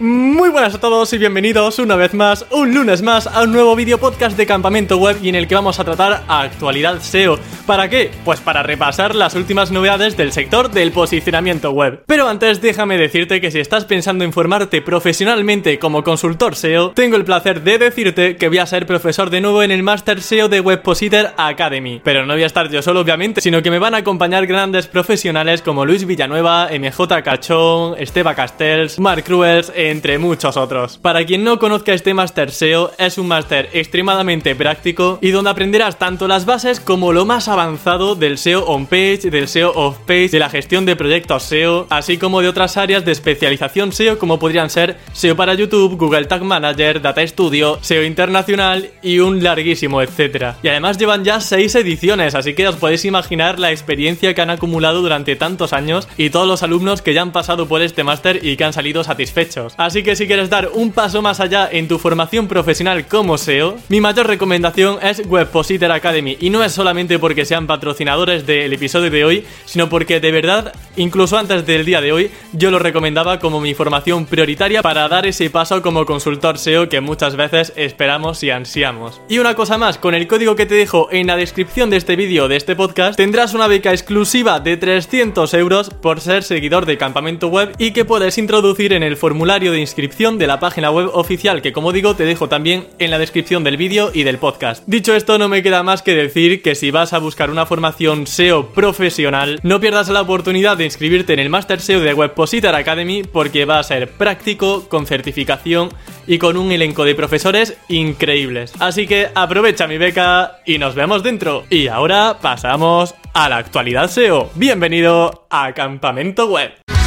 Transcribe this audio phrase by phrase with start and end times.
[0.00, 3.74] Muy buenas a todos y bienvenidos una vez más, un lunes más, a un nuevo
[3.74, 7.36] vídeo podcast de Campamento Web y en el que vamos a tratar actualidad SEO.
[7.66, 8.12] ¿Para qué?
[8.24, 12.04] Pues para repasar las últimas novedades del sector del posicionamiento web.
[12.06, 17.16] Pero antes déjame decirte que si estás pensando en formarte profesionalmente como consultor SEO, tengo
[17.16, 20.48] el placer de decirte que voy a ser profesor de nuevo en el Master SEO
[20.48, 22.00] de Webpositor Academy.
[22.04, 24.86] Pero no voy a estar yo solo obviamente, sino que me van a acompañar grandes
[24.86, 30.98] profesionales como Luis Villanueva, MJ Cachón, Esteba Castells, Mark Cruels, entre muchos otros.
[30.98, 35.98] Para quien no conozca este Master SEO, es un máster extremadamente práctico y donde aprenderás
[35.98, 40.50] tanto las bases como lo más avanzado del SEO on-page, del SEO off-page, de la
[40.50, 44.98] gestión de proyectos SEO, así como de otras áreas de especialización SEO como podrían ser
[45.12, 50.56] SEO para YouTube, Google Tag Manager, Data Studio, SEO internacional y un larguísimo etcétera.
[50.62, 54.50] Y además llevan ya 6 ediciones, así que os podéis imaginar la experiencia que han
[54.50, 58.44] acumulado durante tantos años y todos los alumnos que ya han pasado por este máster
[58.44, 59.74] y que han salido satisfechos.
[59.78, 63.76] Así que si quieres dar un paso más allá en tu formación profesional como SEO,
[63.88, 69.08] mi mayor recomendación es Webpositor Academy y no es solamente porque sean patrocinadores del episodio
[69.08, 73.38] de hoy, sino porque de verdad, incluso antes del día de hoy, yo lo recomendaba
[73.38, 78.42] como mi formación prioritaria para dar ese paso como consultor SEO que muchas veces esperamos
[78.42, 79.20] y ansiamos.
[79.28, 82.16] Y una cosa más, con el código que te dejo en la descripción de este
[82.16, 86.98] vídeo, de este podcast, tendrás una beca exclusiva de 300 euros por ser seguidor de
[86.98, 91.10] Campamento Web y que puedes introducir en el formulario de inscripción de la página web
[91.12, 94.82] oficial que como digo te dejo también en la descripción del vídeo y del podcast.
[94.86, 98.26] Dicho esto no me queda más que decir que si vas a buscar una formación
[98.26, 103.22] SEO profesional no pierdas la oportunidad de inscribirte en el Master SEO de Webpositor Academy
[103.22, 105.90] porque va a ser práctico, con certificación
[106.26, 108.72] y con un elenco de profesores increíbles.
[108.78, 111.64] Así que aprovecha mi beca y nos vemos dentro.
[111.70, 114.50] Y ahora pasamos a la actualidad SEO.
[114.54, 116.97] Bienvenido a Campamento Web.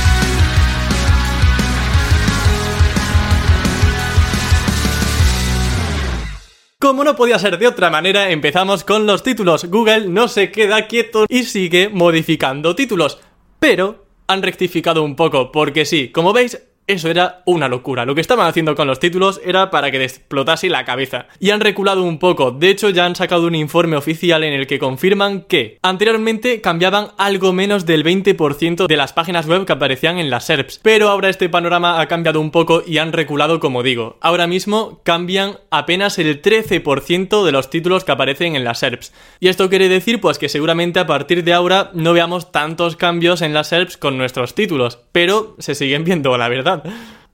[6.81, 9.65] Como no podía ser de otra manera, empezamos con los títulos.
[9.65, 13.19] Google no se queda quieto y sigue modificando títulos.
[13.59, 16.59] Pero han rectificado un poco, porque sí, como veis,
[16.91, 18.05] eso era una locura.
[18.05, 21.27] Lo que estaban haciendo con los títulos era para que te explotase la cabeza.
[21.39, 22.51] Y han reculado un poco.
[22.51, 27.09] De hecho, ya han sacado un informe oficial en el que confirman que anteriormente cambiaban
[27.17, 30.79] algo menos del 20% de las páginas web que aparecían en las SERPs.
[30.83, 34.17] Pero ahora este panorama ha cambiado un poco y han reculado como digo.
[34.21, 39.13] Ahora mismo cambian apenas el 13% de los títulos que aparecen en las SERPs.
[39.39, 43.41] Y esto quiere decir pues que seguramente a partir de ahora no veamos tantos cambios
[43.41, 44.99] en las SERPs con nuestros títulos.
[45.11, 46.80] Pero se siguen viendo, la verdad.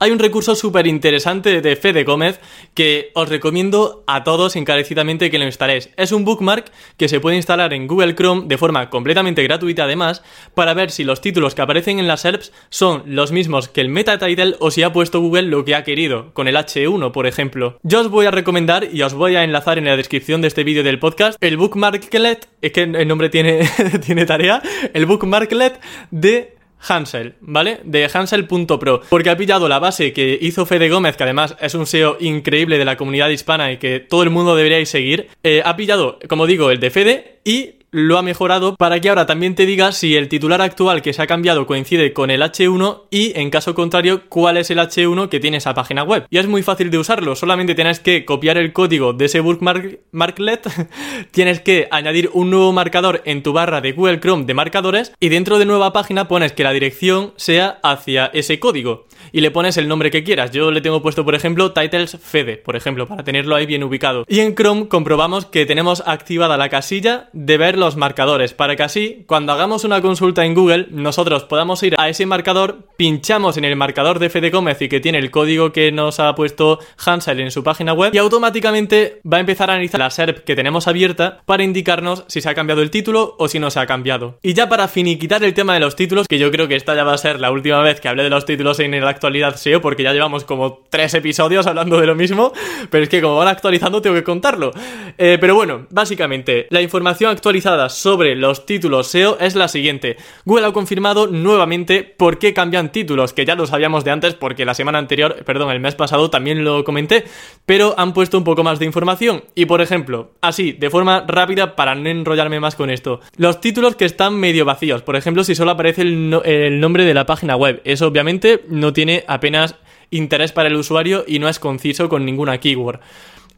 [0.00, 2.38] Hay un recurso súper interesante de Fede Gómez
[2.74, 5.90] que os recomiendo a todos encarecidamente que lo instaléis.
[5.96, 10.22] Es un bookmark que se puede instalar en Google Chrome de forma completamente gratuita además
[10.54, 13.88] para ver si los títulos que aparecen en las SERPs son los mismos que el
[13.88, 17.26] meta title o si ha puesto Google lo que ha querido, con el H1 por
[17.26, 17.80] ejemplo.
[17.82, 20.62] Yo os voy a recomendar y os voy a enlazar en la descripción de este
[20.62, 23.68] vídeo del podcast el bookmarklet, es que el nombre tiene,
[24.06, 24.62] tiene tarea,
[24.94, 25.80] el bookmarklet
[26.12, 27.80] de Hansel, ¿vale?
[27.84, 31.86] De Hansel.pro, porque ha pillado la base que hizo Fede Gómez, que además es un
[31.86, 35.28] SEO increíble de la comunidad hispana y que todo el mundo deberíais seguir.
[35.42, 39.26] Eh, ha pillado, como digo, el de Fede y lo ha mejorado para que ahora
[39.26, 43.04] también te diga si el titular actual que se ha cambiado coincide con el H1
[43.10, 46.26] y en caso contrario cuál es el H1 que tiene esa página web.
[46.30, 50.68] Y es muy fácil de usarlo, solamente tienes que copiar el código de ese bookmarklet,
[51.30, 55.28] tienes que añadir un nuevo marcador en tu barra de Google Chrome de marcadores y
[55.28, 59.76] dentro de nueva página pones que la dirección sea hacia ese código y le pones
[59.76, 60.50] el nombre que quieras.
[60.50, 64.24] Yo le tengo puesto, por ejemplo, Titles Fede, por ejemplo, para tenerlo ahí bien ubicado.
[64.28, 68.82] Y en Chrome comprobamos que tenemos activada la casilla de ver los marcadores, para que
[68.82, 73.64] así, cuando hagamos una consulta en Google, nosotros podamos ir a ese marcador, pinchamos en
[73.64, 77.40] el marcador de Fede Gómez y que tiene el código que nos ha puesto Hansel
[77.40, 80.88] en su página web, y automáticamente va a empezar a analizar la SERP que tenemos
[80.88, 84.38] abierta para indicarnos si se ha cambiado el título o si no se ha cambiado.
[84.42, 87.04] Y ya para finiquitar el tema de los títulos, que yo creo que esta ya
[87.04, 89.80] va a ser la última vez que hable de los títulos en el actualidad SEO,
[89.80, 92.52] porque ya llevamos como tres episodios hablando de lo mismo,
[92.90, 94.70] pero es que como van actualizando tengo que contarlo.
[95.18, 100.16] Eh, pero bueno, básicamente, la información actualizada sobre los títulos SEO es la siguiente.
[100.44, 104.64] Google ha confirmado nuevamente por qué cambian títulos, que ya lo sabíamos de antes porque
[104.64, 107.24] la semana anterior, perdón, el mes pasado también lo comenté,
[107.66, 109.42] pero han puesto un poco más de información.
[109.56, 113.96] Y por ejemplo, así, de forma rápida para no enrollarme más con esto, los títulos
[113.96, 117.56] que están medio vacíos, por ejemplo, si solo aparece el, el nombre de la página
[117.56, 119.74] web, eso obviamente no tiene apenas
[120.10, 123.00] interés para el usuario y no es conciso con ninguna keyword.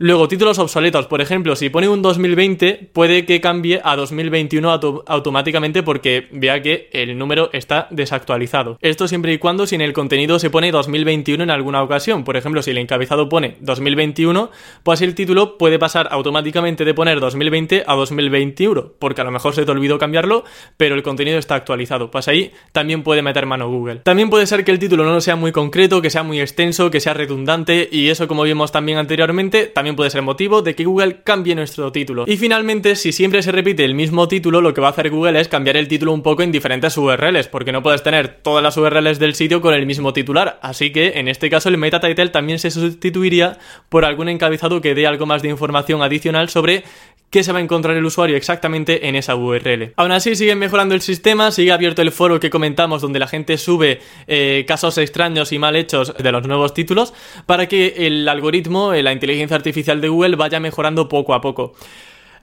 [0.02, 1.06] Luego, títulos obsoletos.
[1.08, 4.70] Por ejemplo, si pone un 2020, puede que cambie a 2021
[5.06, 8.78] automáticamente porque vea que el número está desactualizado.
[8.80, 12.24] Esto siempre y cuando si en el contenido se pone 2021 en alguna ocasión.
[12.24, 14.50] Por ejemplo, si el encabezado pone 2021,
[14.84, 19.54] pues el título puede pasar automáticamente de poner 2020 a 2021, porque a lo mejor
[19.54, 20.44] se te olvidó cambiarlo,
[20.78, 22.10] pero el contenido está actualizado.
[22.10, 23.96] Pues ahí también puede meter mano Google.
[23.96, 27.00] También puede ser que el título no sea muy concreto, que sea muy extenso, que
[27.00, 31.22] sea redundante, y eso, como vimos también anteriormente, también puede ser motivo de que Google
[31.22, 32.24] cambie nuestro título.
[32.26, 35.40] Y finalmente, si siempre se repite el mismo título, lo que va a hacer Google
[35.40, 38.76] es cambiar el título un poco en diferentes URLs, porque no puedes tener todas las
[38.76, 40.58] URLs del sitio con el mismo titular.
[40.62, 43.58] Así que en este caso el meta title también se sustituiría
[43.88, 46.84] por algún encabezado que dé algo más de información adicional sobre
[47.30, 49.92] qué se va a encontrar el usuario exactamente en esa URL.
[49.96, 53.56] Aún así, siguen mejorando el sistema, sigue abierto el foro que comentamos donde la gente
[53.56, 57.14] sube eh, casos extraños y mal hechos de los nuevos títulos
[57.46, 61.74] para que el algoritmo, eh, la inteligencia artificial de Google vaya mejorando poco a poco.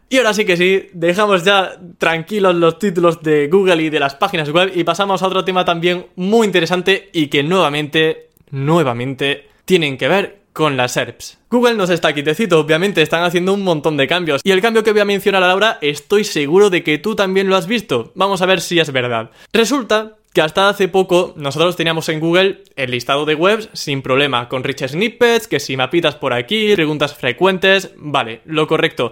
[0.09, 4.15] Y ahora sí que sí, dejamos ya tranquilos los títulos de Google y de las
[4.15, 9.97] páginas web y pasamos a otro tema también muy interesante y que nuevamente, nuevamente, tienen
[9.97, 11.37] que ver con las SERPs.
[11.51, 14.41] Google nos está quitecito, obviamente están haciendo un montón de cambios.
[14.43, 17.55] Y el cambio que voy a mencionar ahora estoy seguro de que tú también lo
[17.55, 18.11] has visto.
[18.15, 19.29] Vamos a ver si es verdad.
[19.53, 24.47] Resulta que hasta hace poco nosotros teníamos en Google el listado de webs sin problema,
[24.47, 29.11] con rich snippets, que si mapitas por aquí, preguntas frecuentes, vale, lo correcto.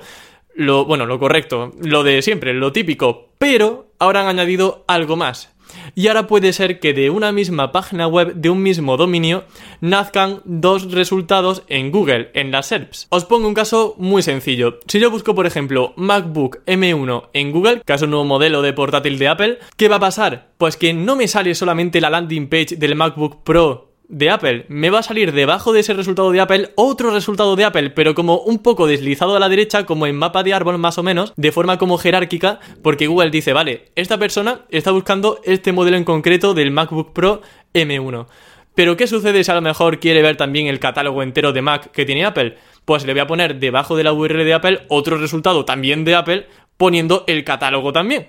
[0.53, 5.54] Lo, bueno, lo correcto, lo de siempre, lo típico, pero ahora han añadido algo más.
[5.95, 9.45] Y ahora puede ser que de una misma página web de un mismo dominio
[9.81, 13.07] nazcan dos resultados en Google, en las SERPs.
[13.09, 14.79] Os pongo un caso muy sencillo.
[14.87, 18.73] Si yo busco, por ejemplo, MacBook M1 en Google, que es un nuevo modelo de
[18.73, 20.49] portátil de Apple, ¿qué va a pasar?
[20.57, 24.65] Pues que no me sale solamente la landing page del MacBook Pro de Apple.
[24.69, 28.15] Me va a salir debajo de ese resultado de Apple otro resultado de Apple, pero
[28.15, 31.33] como un poco deslizado a la derecha, como en mapa de árbol más o menos,
[31.35, 36.03] de forma como jerárquica, porque Google dice, vale, esta persona está buscando este modelo en
[36.03, 37.41] concreto del MacBook Pro
[37.73, 38.27] M1.
[38.75, 41.91] Pero ¿qué sucede si a lo mejor quiere ver también el catálogo entero de Mac
[41.91, 42.57] que tiene Apple?
[42.83, 46.15] Pues le voy a poner debajo de la URL de Apple otro resultado también de
[46.15, 46.47] Apple,
[46.77, 48.27] poniendo el catálogo también.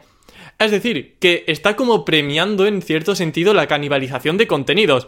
[0.59, 5.07] Es decir, que está como premiando en cierto sentido la canibalización de contenidos.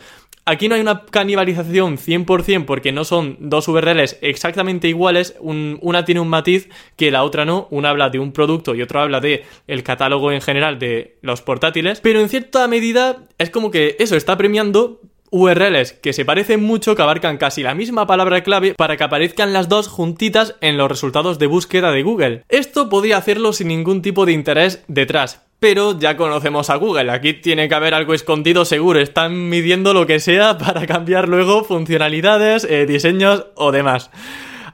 [0.48, 6.22] Aquí no hay una canibalización 100% porque no son dos URLs exactamente iguales, una tiene
[6.22, 9.44] un matiz que la otra no, una habla de un producto y otra habla de
[9.66, 14.16] el catálogo en general de los portátiles, pero en cierta medida es como que eso
[14.16, 18.96] está premiando URLs que se parecen mucho, que abarcan casi la misma palabra clave para
[18.96, 22.44] que aparezcan las dos juntitas en los resultados de búsqueda de Google.
[22.48, 27.34] Esto podía hacerlo sin ningún tipo de interés detrás, pero ya conocemos a Google, aquí
[27.34, 32.64] tiene que haber algo escondido seguro, están midiendo lo que sea para cambiar luego funcionalidades,
[32.64, 34.10] eh, diseños o demás.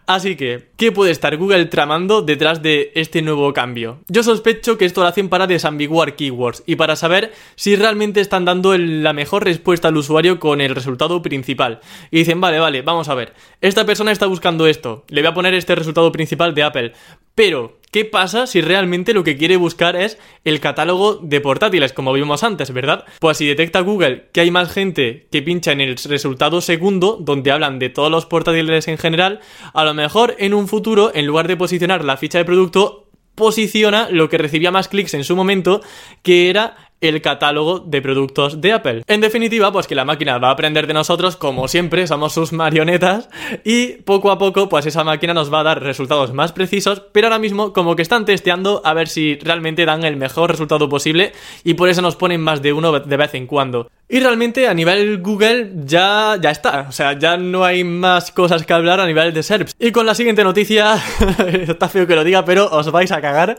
[0.07, 4.01] Así que, ¿qué puede estar Google tramando detrás de este nuevo cambio?
[4.09, 8.45] Yo sospecho que esto lo hacen para desambiguar keywords y para saber si realmente están
[8.45, 11.81] dando la mejor respuesta al usuario con el resultado principal.
[12.11, 13.33] Y dicen, vale, vale, vamos a ver,
[13.63, 16.93] esta persona está buscando esto, le voy a poner este resultado principal de Apple,
[17.35, 22.13] pero ¿Qué pasa si realmente lo que quiere buscar es el catálogo de portátiles, como
[22.13, 23.05] vimos antes, ¿verdad?
[23.21, 27.53] Pues si detecta Google que hay más gente que pincha en el resultado segundo, donde
[27.53, 29.39] hablan de todos los portátiles en general,
[29.73, 34.09] a lo mejor en un futuro, en lugar de posicionar la ficha de producto, posiciona
[34.11, 35.81] lo que recibía más clics en su momento,
[36.25, 39.03] que era el catálogo de productos de Apple.
[39.07, 42.53] En definitiva, pues que la máquina va a aprender de nosotros, como siempre, somos sus
[42.53, 43.29] marionetas,
[43.65, 47.29] y poco a poco, pues esa máquina nos va a dar resultados más precisos, pero
[47.29, 51.33] ahora mismo como que están testeando a ver si realmente dan el mejor resultado posible,
[51.63, 53.89] y por eso nos ponen más de uno de vez en cuando.
[54.07, 58.67] Y realmente a nivel Google ya, ya está, o sea, ya no hay más cosas
[58.67, 59.75] que hablar a nivel de SERPs.
[59.79, 61.03] Y con la siguiente noticia,
[61.49, 63.57] está feo que lo diga, pero os vais a cagar,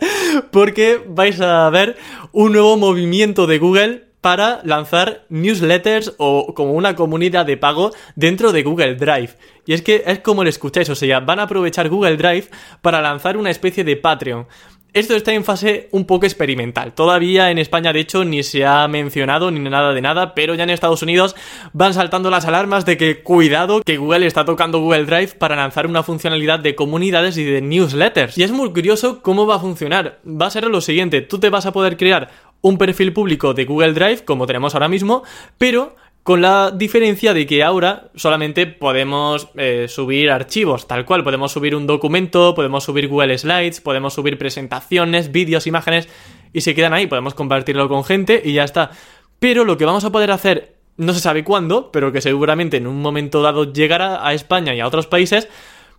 [0.52, 1.98] porque vais a ver
[2.32, 8.52] un nuevo movimiento de Google para lanzar newsletters o como una comunidad de pago dentro
[8.52, 9.36] de Google Drive.
[9.68, 12.50] Y es que es como lo escucháis, o sea, van a aprovechar Google Drive
[12.82, 14.48] para lanzar una especie de Patreon.
[14.96, 16.94] Esto está en fase un poco experimental.
[16.94, 20.64] Todavía en España, de hecho, ni se ha mencionado ni nada de nada, pero ya
[20.64, 21.36] en Estados Unidos
[21.74, 25.86] van saltando las alarmas de que cuidado que Google está tocando Google Drive para lanzar
[25.86, 28.38] una funcionalidad de comunidades y de newsletters.
[28.38, 30.22] Y es muy curioso cómo va a funcionar.
[30.26, 32.30] Va a ser lo siguiente, tú te vas a poder crear
[32.62, 35.24] un perfil público de Google Drive, como tenemos ahora mismo,
[35.58, 41.52] pero con la diferencia de que ahora solamente podemos eh, subir archivos, tal cual, podemos
[41.52, 46.10] subir un documento, podemos subir Google Slides, podemos subir presentaciones, vídeos, imágenes,
[46.52, 48.90] y se quedan ahí, podemos compartirlo con gente y ya está.
[49.38, 52.88] Pero lo que vamos a poder hacer, no se sabe cuándo, pero que seguramente en
[52.88, 55.48] un momento dado llegará a España y a otros países,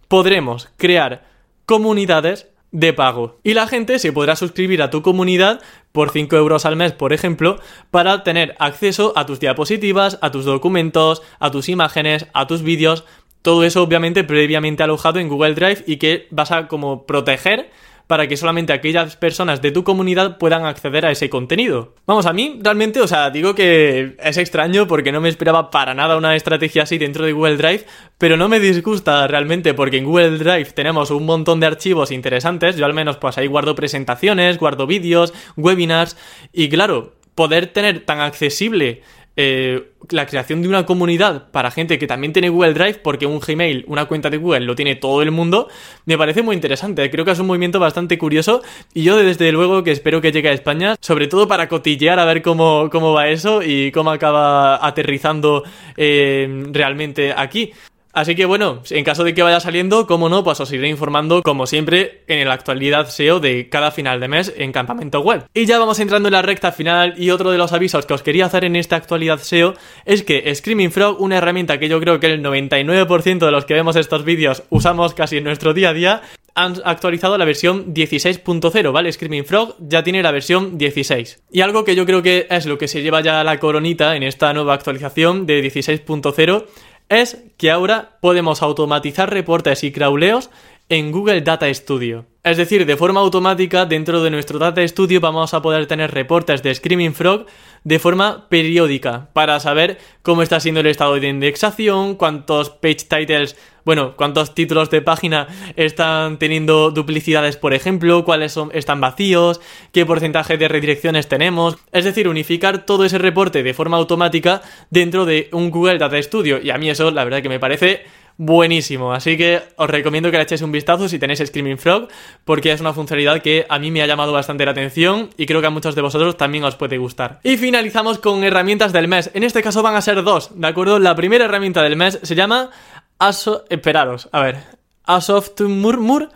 [0.08, 1.22] podremos crear
[1.66, 3.38] comunidades de pago.
[3.42, 5.60] Y la gente se podrá suscribir a tu comunidad
[5.92, 7.58] por 5 euros al mes, por ejemplo,
[7.90, 13.04] para tener acceso a tus diapositivas, a tus documentos, a tus imágenes, a tus vídeos.
[13.42, 17.70] Todo eso obviamente previamente alojado en Google Drive y que vas a como proteger
[18.06, 21.94] para que solamente aquellas personas de tu comunidad puedan acceder a ese contenido.
[22.06, 25.94] Vamos, a mí realmente, o sea, digo que es extraño porque no me esperaba para
[25.94, 27.84] nada una estrategia así dentro de Google Drive,
[28.18, 32.76] pero no me disgusta realmente porque en Google Drive tenemos un montón de archivos interesantes,
[32.76, 36.16] yo al menos pues ahí guardo presentaciones, guardo vídeos, webinars
[36.52, 39.02] y claro, poder tener tan accesible
[39.36, 43.40] eh, la creación de una comunidad para gente que también tiene Google Drive, porque un
[43.40, 45.68] Gmail, una cuenta de Google, lo tiene todo el mundo,
[46.06, 47.10] me parece muy interesante.
[47.10, 48.62] Creo que es un movimiento bastante curioso
[48.94, 52.24] y yo desde luego que espero que llegue a España, sobre todo para cotillear a
[52.24, 55.64] ver cómo, cómo va eso y cómo acaba aterrizando
[55.96, 57.72] eh, realmente aquí.
[58.16, 61.42] Así que bueno, en caso de que vaya saliendo, como no, pues os iré informando
[61.42, 65.44] como siempre en la actualidad SEO de cada final de mes en Campamento Web.
[65.52, 68.22] Y ya vamos entrando en la recta final y otro de los avisos que os
[68.22, 69.74] quería hacer en esta actualidad SEO
[70.06, 73.74] es que Screaming Frog, una herramienta que yo creo que el 99% de los que
[73.74, 76.22] vemos estos vídeos usamos casi en nuestro día a día,
[76.54, 79.12] han actualizado la versión 16.0, ¿vale?
[79.12, 81.42] Screaming Frog ya tiene la versión 16.
[81.52, 84.22] Y algo que yo creo que es lo que se lleva ya la coronita en
[84.22, 86.64] esta nueva actualización de 16.0
[87.08, 90.50] es que ahora podemos automatizar reportes y crawleos
[90.88, 92.26] en Google Data Studio.
[92.46, 96.62] Es decir, de forma automática dentro de nuestro Data Studio vamos a poder tener reportes
[96.62, 97.46] de Screaming Frog
[97.82, 103.56] de forma periódica para saber cómo está siendo el estado de indexación, cuántos page titles,
[103.84, 109.60] bueno, cuántos títulos de página están teniendo duplicidades, por ejemplo, cuáles son, están vacíos,
[109.90, 111.76] qué porcentaje de redirecciones tenemos.
[111.90, 116.60] Es decir, unificar todo ese reporte de forma automática dentro de un Google Data Studio.
[116.62, 118.04] Y a mí eso, la verdad que me parece
[118.36, 119.12] buenísimo.
[119.12, 122.08] Así que os recomiendo que le echéis un vistazo si tenéis Screaming Frog,
[122.44, 125.60] porque es una funcionalidad que a mí me ha llamado bastante la atención y creo
[125.60, 127.40] que a muchos de vosotros también os puede gustar.
[127.42, 129.30] Y finalizamos con herramientas del mes.
[129.34, 130.98] En este caso van a ser dos, ¿de acuerdo?
[130.98, 132.70] La primera herramienta del mes se llama
[133.18, 133.64] Aso...
[133.70, 134.56] Esperaros, a ver.
[135.04, 136.30] Asoft Murmur.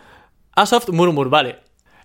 [0.55, 1.59] Asoft Murmur, vale.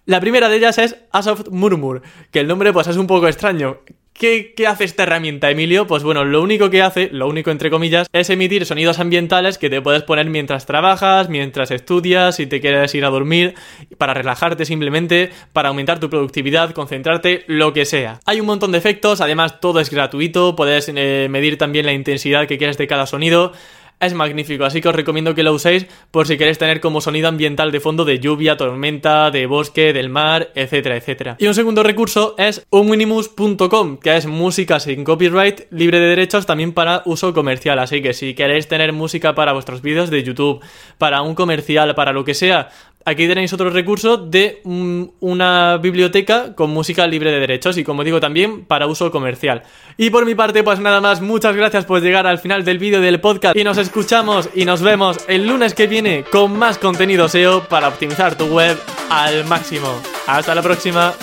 [0.05, 3.79] La primera de ellas es Asoft Murmur, que el nombre pues es un poco extraño.
[4.19, 5.87] ¿Qué, hace esta herramienta, Emilio?
[5.87, 9.69] Pues bueno, lo único que hace, lo único entre comillas, es emitir sonidos ambientales que
[9.69, 13.55] te puedes poner mientras trabajas, mientras estudias, si te quieres ir a dormir,
[13.99, 18.21] para relajarte simplemente, para aumentar tu productividad, concentrarte, lo que sea.
[18.25, 22.47] Hay un montón de efectos, además todo es gratuito, puedes eh, medir también la intensidad
[22.47, 23.53] que quieres de cada sonido
[23.99, 27.29] es magnífico, así que os recomiendo que lo uséis por si queréis tener como sonido
[27.29, 31.37] ambiental de fondo de lluvia, tormenta, de bosque, del mar, etcétera, etcétera.
[31.39, 36.73] Y un segundo recurso es unminimus.com, que es música sin copyright, libre de derechos también
[36.73, 40.63] para uso comercial, así que si queréis tener música para vuestros vídeos de YouTube,
[40.99, 42.69] para un comercial, para lo que sea,
[43.07, 48.21] aquí tenéis otro recurso de una biblioteca con música libre de derechos y como digo
[48.21, 49.63] también para uso comercial.
[49.97, 53.01] Y por mi parte pues nada más, muchas gracias por llegar al final del vídeo
[53.01, 57.29] del podcast y nos escuchamos y nos vemos el lunes que viene con más contenido
[57.29, 58.77] SEO para optimizar tu web
[59.09, 59.89] al máximo.
[60.27, 61.15] Hasta la próxima.